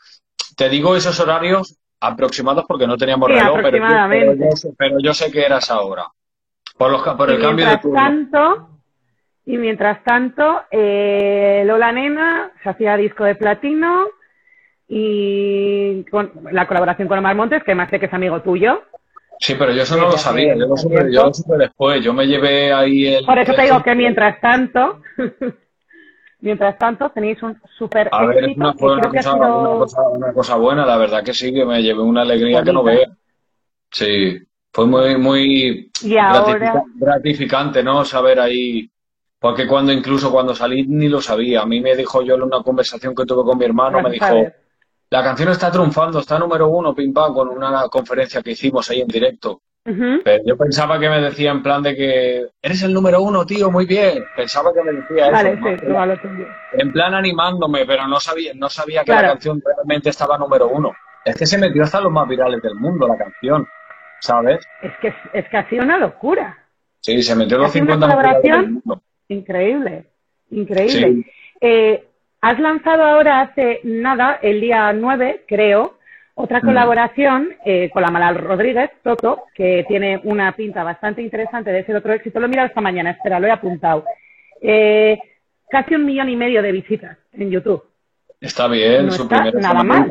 [0.57, 5.45] Te digo esos horarios aproximados porque no teníamos reloj, pero yo, pero, yo sé, que
[5.45, 6.07] eras ahora.
[6.77, 8.01] Por, los, por el cambio de turno.
[8.01, 8.69] Tanto,
[9.45, 14.07] y mientras tanto, eh, Lola Nena se hacía disco de platino
[14.95, 18.83] y con la colaboración con Omar Montes, que más sé que es amigo tuyo.
[19.39, 22.13] Sí, pero yo eso no lo sabía, yo lo supe, yo lo supe después, yo
[22.13, 23.25] me llevé ahí el...
[23.25, 25.01] Por eso te digo que mientras tanto,
[26.41, 31.25] mientras tanto tenéis un súper A ver, es una, cosa, una, cosa, buena, la verdad
[31.25, 33.09] que sí, que me llevé una alegría que no vea.
[33.91, 35.91] Sí, fue muy, muy
[36.97, 38.05] gratificante, ¿no?
[38.05, 38.91] Saber ahí,
[39.39, 42.63] porque cuando incluso cuando salí ni lo sabía, a mí me dijo yo en una
[42.63, 44.27] conversación que tuve con mi hermano, me dijo...
[45.13, 49.03] La canción está triunfando, está número uno, pim pam, con una conferencia que hicimos ahí
[49.03, 49.61] en directo.
[49.85, 53.71] Pero yo pensaba que me decía en plan de que eres el número uno, tío,
[53.71, 54.25] muy bien.
[54.35, 55.85] Pensaba que me decía vale, eso.
[55.85, 56.19] Sí, vale,
[56.73, 60.95] en plan animándome, pero no sabía, no sabía que la canción realmente estaba número uno.
[61.27, 63.69] Es que se metió hasta los más virales del mundo la canción,
[64.19, 64.67] ¿sabes?
[64.81, 66.57] Es que, es que ha sido una locura.
[67.01, 68.83] Sí, se metió los 50 una colaboración
[69.29, 70.07] increíble,
[70.49, 71.27] increíble.
[71.61, 72.09] Eh,
[72.43, 75.99] Has lanzado ahora hace nada, el día 9, creo,
[76.35, 76.65] otra mm.
[76.65, 81.95] colaboración eh, con la Malal Rodríguez, Toto, que tiene una pinta bastante interesante de ser
[81.95, 82.41] otro éxito.
[82.41, 84.05] Lo he mirado esta mañana, espera, lo he apuntado.
[84.61, 85.21] Eh,
[85.71, 87.85] casi un millón y medio de visitas en YouTube.
[88.41, 90.11] Está bien, su primera nada mal.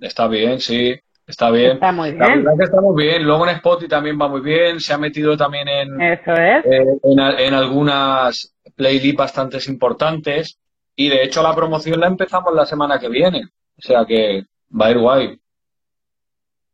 [0.00, 0.98] Está bien, sí.
[1.26, 1.72] Está bien.
[1.72, 2.20] Está muy bien.
[2.20, 3.22] La verdad que está muy bien.
[3.22, 4.80] Luego en Spotify también va muy bien.
[4.80, 6.64] Se ha metido también en, Eso es.
[6.64, 10.58] Eh, en, en, algunas playlists bastante importantes.
[10.96, 13.42] Y de hecho la promoción la empezamos la semana que viene.
[13.78, 15.40] O sea que va a ir guay.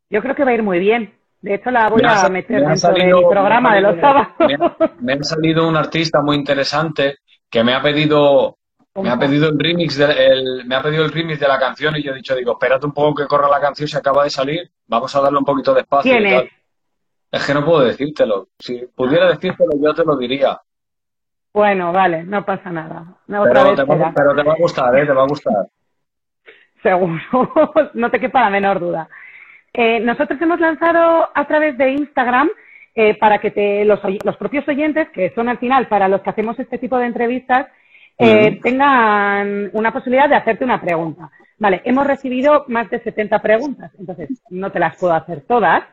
[0.08, 1.12] Yo creo que va a ir muy bien.
[1.40, 4.28] De hecho, la voy a meter dentro de mi programa de los sábados.
[5.00, 7.16] Me ha, salido un artista muy interesante
[7.50, 8.58] que me ha pedido
[8.94, 11.96] me ha pedido el remix de, el, me ha pedido el remix de la canción
[11.96, 14.30] y yo he dicho, digo, espérate un poco que corra la canción, se acaba de
[14.30, 16.12] salir, vamos a darle un poquito de espacio.
[16.12, 16.44] ¿Quién es?
[17.30, 18.48] Es que no puedo decírtelo.
[18.58, 20.60] Si pudiera decírtelo, yo te lo diría.
[21.54, 23.04] Bueno, vale, no pasa nada.
[23.26, 25.06] pero, te va, pero, te va, a gustar, ¿eh?
[25.06, 25.66] Te va a gustar.
[26.82, 27.20] Seguro,
[27.94, 29.08] no te quepa la menor duda.
[29.72, 32.50] Eh, nosotros hemos lanzado a través de Instagram
[32.94, 36.30] eh, para que te, los, los, propios oyentes, que son al final para los que
[36.30, 37.68] hacemos este tipo de entrevistas,
[38.18, 41.30] eh, tengan una posibilidad de hacerte una pregunta.
[41.58, 45.84] Vale, hemos recibido más de 70 preguntas, entonces no te las puedo hacer todas,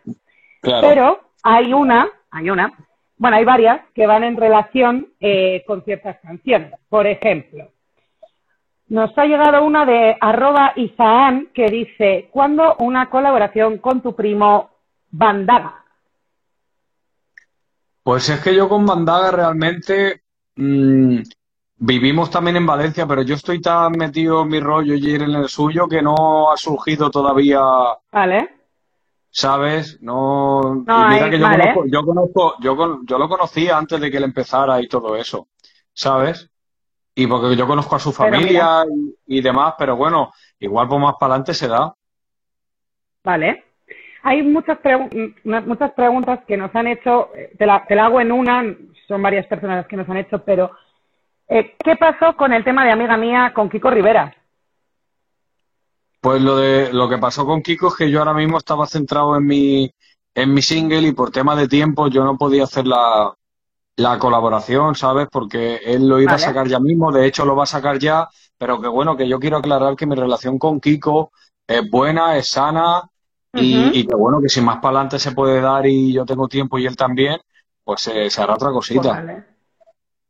[0.61, 2.73] pero hay una, hay una
[3.19, 6.73] bueno, hay varias que van en relación eh, con ciertas canciones.
[6.87, 7.69] Por ejemplo,
[8.87, 14.69] nos ha llegado una de arroba Isaan que dice, ¿cuándo una colaboración con tu primo
[15.11, 15.83] Bandaga?
[18.03, 20.21] Pues es que yo con Bandaga realmente
[20.55, 21.19] mm,
[21.75, 25.49] vivimos también en Valencia, pero yo estoy tan metido en mi rollo y en el
[25.49, 27.59] suyo que no ha surgido todavía
[28.13, 28.58] vale.
[29.31, 30.01] ¿Sabes?
[30.01, 34.23] No, mira que yo, conozco, yo conozco, yo, yo lo conocía antes de que él
[34.23, 35.47] empezara y todo eso,
[35.93, 36.49] ¿sabes?
[37.15, 38.83] Y porque yo conozco a su familia
[39.25, 41.93] y, demás, pero bueno, igual por más para adelante se da.
[43.23, 43.65] Vale.
[44.23, 44.77] Hay muchas,
[45.43, 48.63] muchas preguntas que nos han hecho, te la, te la hago en una,
[49.07, 50.71] son varias personas las que nos han hecho, pero
[51.47, 54.35] eh, ¿qué pasó con el tema de amiga mía con Kiko Rivera?
[56.21, 59.37] Pues lo de lo que pasó con Kiko es que yo ahora mismo estaba centrado
[59.37, 59.91] en mi
[60.35, 63.33] en mi single y por tema de tiempo yo no podía hacer la,
[63.95, 65.27] la colaboración, ¿sabes?
[65.31, 68.27] Porque él lo iba a sacar ya mismo, de hecho lo va a sacar ya,
[68.57, 71.31] pero que bueno, que yo quiero aclarar que mi relación con Kiko
[71.67, 73.09] es buena, es sana
[73.53, 76.77] y, que bueno, que si más para adelante se puede dar y yo tengo tiempo
[76.77, 77.39] y él también,
[77.83, 79.01] pues se hará otra cosita.
[79.01, 79.43] Pues vale,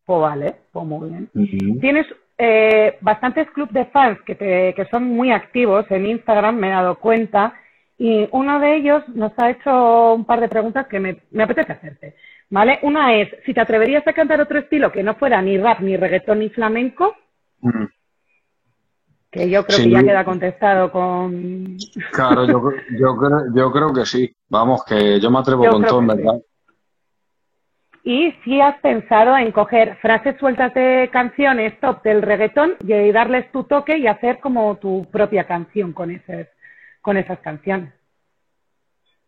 [0.06, 0.56] pues, vale.
[0.72, 1.80] pues muy bien.
[1.80, 2.08] ¿Tienes
[2.40, 6.72] eh, bastantes clubes de fans que, te, que son muy activos en Instagram, me he
[6.72, 7.54] dado cuenta,
[7.98, 11.74] y uno de ellos nos ha hecho un par de preguntas que me, me apetece
[11.74, 12.16] hacerte.
[12.50, 12.80] ¿Vale?
[12.82, 15.96] Una es, si te atreverías a cantar otro estilo que no fuera ni rap, ni
[15.98, 17.14] reggaetón, ni flamenco,
[17.62, 17.86] Mm.
[19.30, 19.84] que yo creo Sí.
[19.84, 21.76] que ya queda contestado con...
[22.14, 24.34] Claro, yo, yo, creo, yo creo que sí.
[24.50, 26.08] Vamos, que yo me atrevo Yo con todo, sí.
[26.08, 26.40] verdad.
[28.04, 33.52] Y si has pensado en coger frases sueltas de canciones top del reggaetón y darles
[33.52, 36.50] tu toque y hacer como tu propia canción con, ese,
[37.02, 37.94] con esas canciones.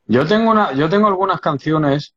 [0.05, 2.15] Yo tengo una, yo tengo algunas canciones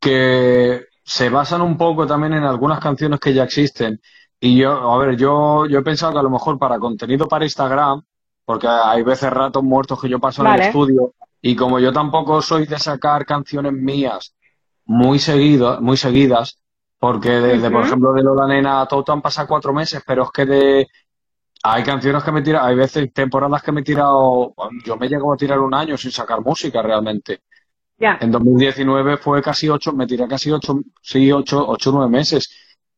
[0.00, 4.00] que se basan un poco también en algunas canciones que ya existen.
[4.40, 7.44] Y yo, a ver, yo, yo he pensado que a lo mejor para contenido para
[7.44, 8.02] Instagram,
[8.44, 12.42] porque hay veces ratos muertos que yo paso en el estudio, y como yo tampoco
[12.42, 14.34] soy de sacar canciones mías
[14.90, 16.58] muy seguido, muy seguidas,
[16.98, 20.30] porque desde, por ejemplo, de Lola Nena a Toto han pasado cuatro meses, pero es
[20.32, 20.88] que de,
[21.62, 24.52] hay canciones que me tiran, hay veces, temporadas que me he tirado,
[24.84, 27.42] yo me llego a tirar un año sin sacar música realmente.
[28.18, 32.50] En 2019 fue casi ocho, me tiré casi ocho, sí, ocho, ocho, nueve meses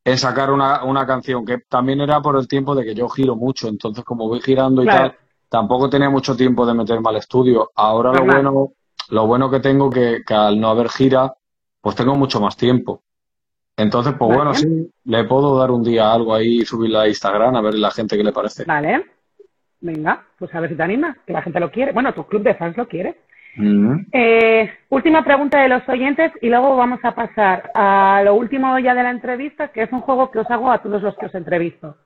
[0.02, 3.37] en sacar una, una canción, que también era por el tiempo de que yo giro
[3.37, 5.11] mucho, entonces como voy girando y Claro.
[5.11, 5.18] tal,
[5.50, 7.70] tampoco tenía mucho tiempo de meterme al estudio.
[7.74, 8.72] Ahora lo bueno,
[9.11, 11.35] lo bueno que tengo que, que al no haber gira,
[11.83, 13.03] pues tengo mucho más tiempo.
[13.77, 14.37] Entonces, pues Vale.
[14.38, 17.75] bueno, sí, le puedo dar un día algo ahí y subirla a Instagram a ver
[17.75, 18.64] la gente qué le parece.
[18.64, 19.05] vale.
[19.85, 21.90] Venga, pues a ver si te animas, que la gente lo quiere.
[21.92, 23.16] Bueno, tu club de fans lo quiere.
[23.57, 24.07] Mm.
[24.12, 28.95] Eh, última pregunta de los oyentes y luego vamos a pasar a lo último ya
[28.95, 31.35] de la entrevista, que es un juego que os hago a todos los que os
[31.35, 31.97] entrevisto.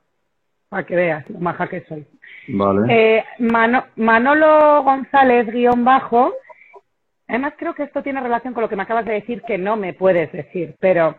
[0.71, 2.07] Para que veas lo maja que soy.
[2.49, 2.87] Vale.
[3.19, 6.33] Eh, Mano- Manolo González guion bajo.
[7.29, 9.77] Además creo que esto tiene relación con lo que me acabas de decir que no
[9.77, 11.17] me puedes decir, pero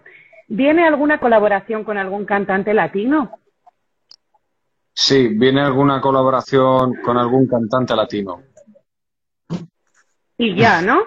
[0.47, 3.39] ¿viene alguna colaboración con algún cantante latino?
[4.93, 8.41] Sí, viene alguna colaboración con algún cantante latino.
[10.37, 11.01] Y ya, ¿no?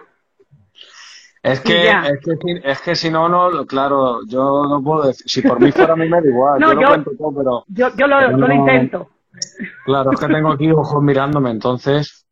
[1.42, 5.26] Es que, es que, si- es que si no, no, claro, yo no puedo decir,
[5.26, 7.34] si por mí fuera a mí me da igual, No, yo lo yo- cuento todo,
[7.34, 9.10] pero Yo, yo lo, Pero lo intento.
[9.86, 12.26] claro, es que tengo aquí ojos mirándome, entonces,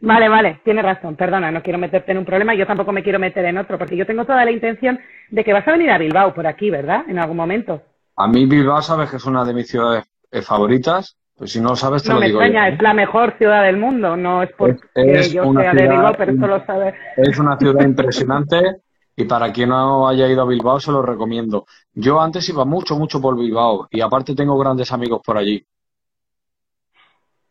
[0.00, 1.16] Vale, vale, tienes razón.
[1.16, 2.54] Perdona, no quiero meterte en un problema.
[2.54, 4.98] Yo tampoco me quiero meter en otro, porque yo tengo toda la intención
[5.30, 7.04] de que vas a venir a Bilbao por aquí, ¿verdad?
[7.08, 7.82] En algún momento.
[8.16, 11.70] a mí Bilbao sabes que es una de mis ciudades eh, favoritas, pues si no
[11.70, 12.74] lo sabes te No lo me digo extraña, yo.
[12.74, 14.16] es la mejor ciudad del mundo.
[14.16, 16.94] No es porque Es- es yo sea de Bilbao, pero esto lo sabe.
[17.16, 18.82] Es una ciudad impresionante
[19.16, 21.66] y para quien no haya ido a Bilbao se lo recomiendo.
[21.94, 25.64] Yo antes iba mucho, mucho por Bilbao y aparte tengo grandes amigos por allí.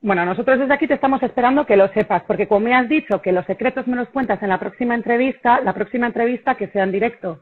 [0.01, 3.21] Bueno, nosotros desde aquí te estamos esperando que lo sepas, porque como me has dicho
[3.21, 6.83] que los secretos me los cuentas en la próxima entrevista, la próxima entrevista que sea
[6.83, 7.39] en directo.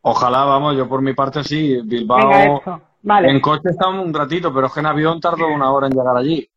[0.00, 2.28] Ojalá, vamos, yo por mi parte sí, Bilbao.
[2.28, 2.80] Venga.
[3.04, 3.30] Vale.
[3.30, 6.16] En coche está un ratito, pero es que en avión tardo una hora en llegar
[6.16, 6.48] allí.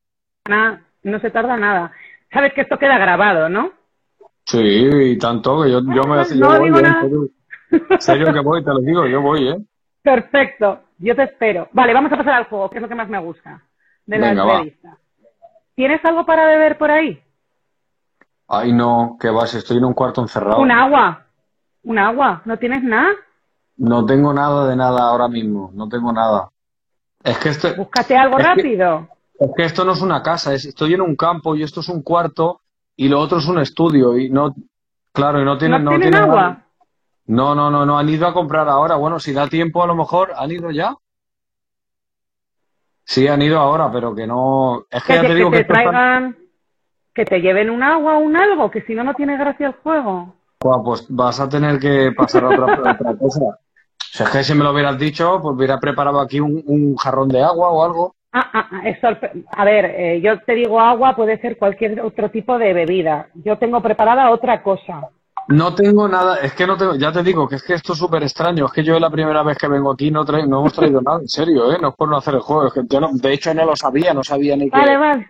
[1.03, 1.91] No se tarda nada.
[2.31, 3.71] Sabes que esto queda grabado, ¿no?
[4.43, 6.81] Sí, y tanto que yo, yo me yo no voy, digo ¿eh?
[6.81, 7.01] nada.
[7.01, 7.29] En serio,
[7.89, 9.57] En serio que voy, te lo digo, yo voy, ¿eh?
[10.03, 11.67] Perfecto, yo te espero.
[11.71, 13.61] Vale, vamos a pasar al juego, que es lo que más me gusta
[14.05, 14.51] de la Venga, va.
[14.57, 14.97] entrevista.
[15.75, 17.21] ¿Tienes algo para beber por ahí?
[18.47, 20.61] Ay, no, que vas, estoy en un cuarto encerrado.
[20.61, 21.25] Un agua.
[21.83, 22.41] Un agua.
[22.45, 23.09] ¿No tienes nada?
[23.77, 26.49] No tengo nada de nada ahora mismo, no tengo nada.
[27.23, 29.09] Es que esto, Búscate algo Es que- rápido.
[29.39, 31.89] es que esto no es una casa, es- estoy en un campo y esto es
[31.89, 32.61] un cuarto
[32.95, 34.55] y lo otro es un estudio y no,
[35.11, 36.61] claro, y no tienen, ¿No no tienen tienen agua?
[37.27, 38.95] No, no, no, no, han ido a comprar ahora.
[38.95, 40.95] Bueno, si da tiempo, a lo mejor han ido ya.
[43.05, 44.85] Sí, han ido ahora, pero que no.
[44.89, 46.37] Es que Que, ya te que digo que te traigan,
[47.13, 49.73] que te lleven un agua o un algo, que si no, no tiene gracia el
[49.73, 50.35] juego.
[50.59, 53.59] Buah, pues vas a tener que pasar a otra, otra cosa.
[53.99, 57.29] Si es que si me lo hubieras dicho, pues hubiera preparado aquí un, un jarrón
[57.29, 58.15] de agua o algo.
[58.31, 58.97] Ah, ah, ah, es
[59.55, 63.29] A ver, eh, yo te digo agua, puede ser cualquier otro tipo de bebida.
[63.35, 65.09] Yo tengo preparada otra cosa.
[65.47, 67.99] No tengo nada, es que no tengo, ya te digo que es que esto es
[67.99, 70.73] súper extraño, es que yo la primera vez que vengo aquí no, trae- no hemos
[70.73, 71.77] traído nada, en serio, ¿eh?
[71.79, 73.75] No es por no hacer el juego, es que yo no- de hecho no lo
[73.75, 74.77] sabía, no sabía ni que...
[74.77, 75.29] Vale, vale.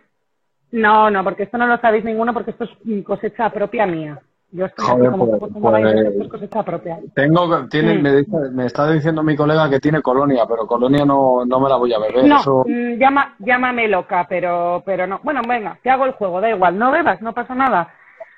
[0.72, 4.20] No, no, porque esto no lo sabéis ninguno, porque esto es mm, cosecha propia mía.
[4.52, 7.00] Yo estoy Joder, como pues- como pues- esto es cosecha propia.
[7.14, 8.02] Tengo, tiene, Mm.
[8.02, 11.68] me, dice- me está diciendo mi colega que tiene colonia, pero colonia no, no me
[11.70, 12.26] la voy a beber.
[12.26, 15.20] No, Eso, mm, llama, llámame loca, pero, pero no.
[15.24, 17.90] Bueno, venga, te hago el juego, da igual, no bebas, no pasa nada.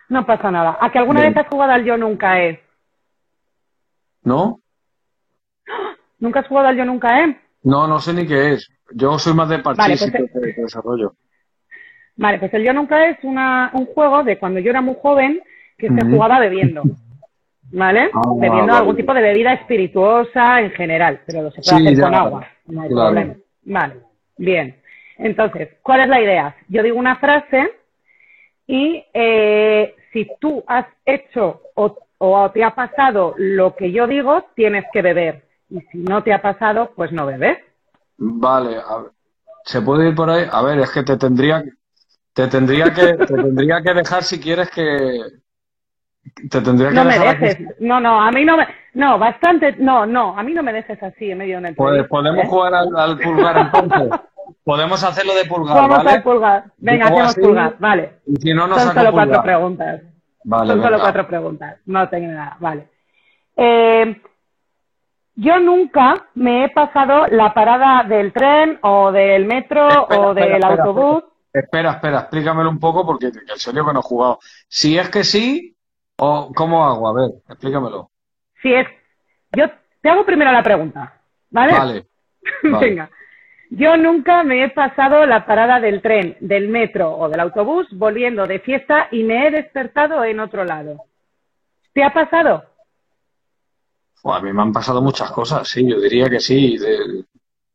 [0.09, 0.77] No pasa nada.
[0.79, 1.33] ¿A que alguna Bien.
[1.33, 2.59] vez has jugado al Yo Nunca Es?
[4.23, 4.59] ¿no?
[6.19, 7.35] ¿Nunca has jugado al Yo Nunca Es?
[7.63, 8.69] No, no sé ni qué es.
[8.93, 11.13] Yo soy más de parchís Vale, pues, de, de desarrollo.
[12.15, 15.41] Vale, pues el Yo Nunca Es una, un juego de cuando yo era muy joven
[15.77, 16.83] que se jugaba bebiendo.
[17.69, 18.09] ¿Vale?
[18.13, 18.77] Ah, bebiendo vale.
[18.77, 22.15] algún tipo de bebida espirituosa en general, pero lo se puede Sí, hacer ya, con
[22.15, 23.05] agua, no hay claro.
[23.11, 23.35] problema.
[23.63, 23.95] Vale,
[24.37, 24.75] bien.
[25.17, 26.55] Entonces, ¿cuál es la idea?
[26.69, 27.73] Yo digo una frase
[28.67, 34.45] Y eh, si tú has hecho o, o te ha pasado lo que yo digo,
[34.55, 35.43] tienes que beber.
[35.69, 37.57] Y si no te ha pasado, pues no bebes.
[38.17, 39.11] Vale, a ver,
[39.65, 40.45] ¿se puede ir por ahí?
[40.51, 41.63] A ver, es que te tendría,
[42.33, 45.19] te tendría que, te tendría que dejar si quieres que,
[46.49, 47.65] te tendría que No me aquí.
[47.79, 48.67] No, no, a mí no me.
[48.93, 49.75] No, bastante.
[49.77, 52.47] No, no, a mí no me dejes así en medio de una Pues podemos ¿eh?
[52.47, 54.19] jugar al, al pulgar entonces.
[54.63, 56.09] Podemos hacerlo de pulgar, Vamos ¿vale?
[56.11, 56.63] al pulgar.
[56.77, 57.75] Venga, hacemos así, pulgar.
[57.79, 58.19] Vale.
[58.25, 60.01] Y si no, nos Son solo cuatro preguntas.
[60.43, 61.77] Vale, Son solo cuatro preguntas.
[61.85, 62.57] No tengo nada.
[62.59, 62.89] Vale.
[63.55, 64.21] Eh,
[65.35, 70.53] yo nunca me he pasado la parada del tren o del metro Espera, o del
[70.53, 71.23] espera, autobús.
[71.53, 74.39] Espera, espera, explícamelo un poco porque en serio que no he jugado.
[74.67, 75.75] Si es que sí,
[76.17, 77.07] o ¿cómo hago?
[77.07, 78.09] A ver, explícamelo.
[78.61, 78.87] Si es.
[79.55, 79.65] Yo
[80.01, 81.13] te hago primero la pregunta.
[81.51, 81.73] ¿Vale?
[81.73, 82.05] Vale.
[82.63, 82.89] vale.
[82.89, 83.09] Venga.
[83.69, 88.45] Yo nunca me he pasado la parada del tren, del metro o del autobús volviendo
[88.47, 91.03] de fiesta y me he despertado en otro lado.
[91.93, 92.63] ¿Te ha pasado?
[94.23, 96.77] A mí me han pasado muchas cosas, sí, yo diría que sí.
[96.77, 97.23] de-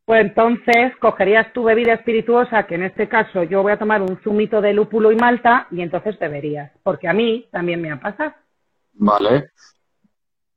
[0.04, 4.18] Pues entonces cogerías tu bebida espirituosa, que en este caso yo voy a tomar un
[4.18, 6.72] zumito de lúpulo y malta, y entonces beberías.
[6.82, 8.32] Porque a mí también me ha pasado.
[8.94, 9.50] Vale.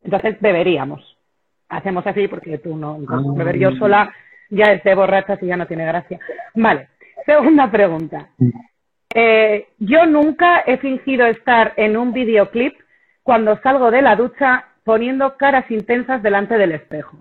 [0.01, 1.17] Entonces beberíamos.
[1.69, 2.99] Hacemos así porque tú no.
[3.07, 3.21] Ah.
[3.35, 4.13] Beber yo sola
[4.49, 6.19] ya es de borrachas y ya no tiene gracia.
[6.53, 6.89] Vale.
[7.25, 8.29] Segunda pregunta.
[9.13, 12.75] Eh, yo nunca he fingido estar en un videoclip
[13.23, 17.17] cuando salgo de la ducha poniendo caras intensas delante del espejo.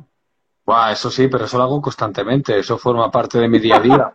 [0.67, 3.81] Buah, eso sí, pero eso lo hago constantemente, eso forma parte de mi día a
[3.81, 4.13] día.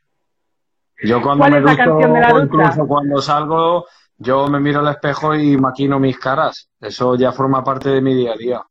[1.03, 2.45] Yo cuando ¿Cuál me es la ducho canción de la o ducha?
[2.45, 3.85] incluso cuando salgo,
[4.17, 6.69] yo me miro al espejo y maquino mis caras.
[6.81, 8.61] Eso ya forma parte de mi día a día.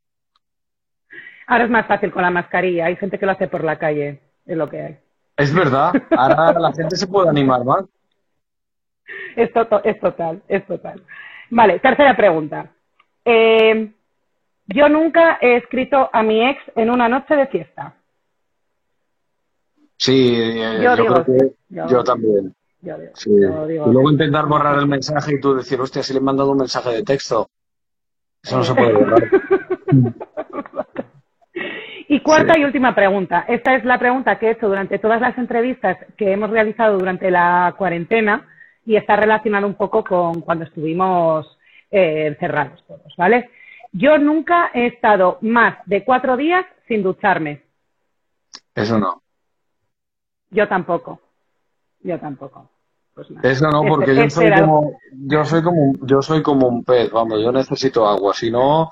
[1.47, 2.85] Ahora es más fácil con la mascarilla.
[2.85, 4.21] Hay gente que lo hace por la calle.
[4.49, 4.99] Es lo que hay.
[5.37, 7.85] Es verdad, ahora la gente se puede animar más.
[9.37, 11.03] Es, to- es total, es total.
[11.51, 12.71] Vale, tercera pregunta.
[13.25, 13.93] Eh,
[14.67, 17.95] yo nunca he escrito a mi ex en una noche de fiesta.
[19.97, 22.55] Sí, eh, Yo yo, digo, creo que yo- yo también.
[22.81, 23.31] Yo digo, Sí.
[23.31, 26.51] digo Y luego intentar borrar el mensaje y tú decir, hostia, si le he mandado
[26.53, 27.49] un mensaje de texto.
[28.43, 29.31] Eso no se puede borrar.
[32.11, 32.61] Y cuarta Sí.
[32.61, 33.45] y última pregunta.
[33.49, 37.31] Esta es la pregunta que he hecho durante todas las entrevistas que hemos realizado durante
[37.31, 38.47] la cuarentena
[38.87, 41.59] y está relacionada un poco con cuando estuvimos
[41.91, 43.51] eh, encerrados todos, ¿vale?
[43.93, 47.63] Yo nunca he estado más de cuatro días sin ducharme.
[48.75, 49.23] Eso no.
[50.51, 51.21] Yo tampoco.
[52.03, 52.71] Yo tampoco.
[53.15, 53.51] Pues nada.
[53.51, 57.11] Eso no, Este- porque yo soy como, yo soy como, yo soy como un pez,
[57.11, 58.91] vamos, yo necesito agua, si no,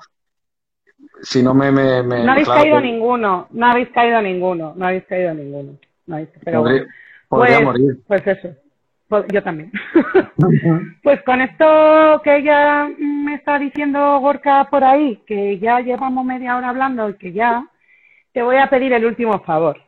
[1.21, 4.85] si no me, me, me- No habéis claro caído ninguno, no habéis caído ninguno, no
[4.85, 5.73] habéis caído ninguno.
[6.05, 6.93] No habéis- pero podría, bueno.
[7.27, 7.97] podría pues, morir.
[8.07, 8.49] Pues eso.
[9.09, 9.71] Pues yo también.
[11.03, 16.57] pues con esto que ya me está diciendo Gorka por ahí, que ya llevamos media
[16.57, 17.65] hora hablando y que ya,
[18.33, 19.79] te voy a pedir el último favor.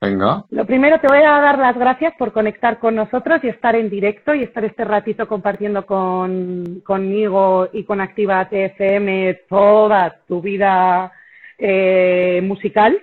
[0.00, 3.76] Venga, Lo primero, te voy a dar las gracias por conectar con nosotros y estar
[3.76, 10.40] en directo y estar este ratito compartiendo con, conmigo y con Activa TFM toda tu
[10.40, 11.12] vida
[11.58, 12.98] eh, musical.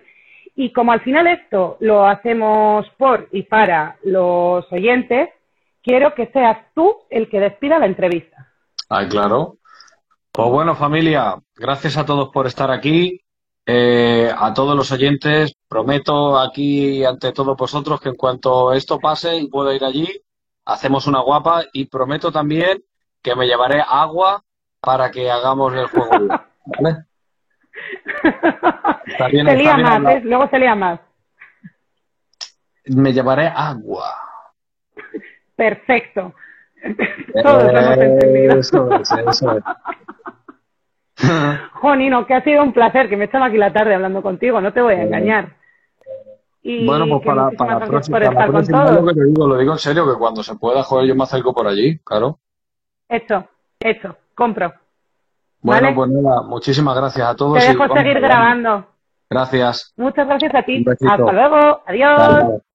[0.55, 5.29] Y como al final esto lo hacemos por y para los oyentes,
[5.83, 8.47] quiero que seas tú el que despida la entrevista.
[8.89, 9.57] ay, claro.
[10.31, 13.21] Pues bueno, familia, gracias a todos por estar aquí.
[13.69, 19.35] Eh, a todos los oyentes, prometo aquí ante todos vosotros que en cuanto esto pase
[19.35, 20.07] y pueda ir allí,
[20.63, 22.81] hacemos una guapa y prometo también
[23.21, 24.41] que me llevaré agua
[24.79, 26.11] para que hagamos el juego.
[26.65, 27.03] ¿Vale?
[29.05, 30.03] Está bien, se está lía bien más.
[30.03, 30.23] ¿ves?
[30.23, 30.99] Luego se lía más.
[32.85, 34.15] Me llevaré agua.
[35.57, 36.33] Perfecto.
[37.43, 38.59] Todos lo hemos entendido.
[38.59, 39.63] Eso es, eso es.
[41.73, 44.61] Jonino, que ha sido un placer, que me he echado aquí la tarde hablando contigo,
[44.61, 45.55] no te voy a engañar.
[46.61, 49.71] Y Bueno, pues para, para, la próxima, para la lo que te digo, lo digo
[49.71, 52.39] en serio, que cuando se pueda, joder, yo me acerco por allí, claro.
[53.07, 53.45] Hecho,
[53.79, 54.73] hecho, compro.
[55.61, 55.95] Bueno, ¿Vale?
[55.95, 57.59] pues nada, muchísimas gracias a todos.
[57.59, 58.85] Te dejo seguir grabando.
[59.29, 59.93] Gracias.
[59.97, 60.85] Muchas gracias a ti.
[60.87, 61.81] Hasta luego.
[61.85, 62.19] Adiós.
[62.19, 62.61] Hasta luego.